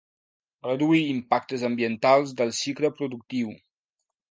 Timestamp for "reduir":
0.67-1.01